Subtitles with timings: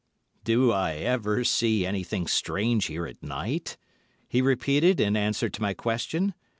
[0.43, 3.77] "Do I ever see anything strange here at night?"
[4.27, 6.33] he repeated in answer to my question.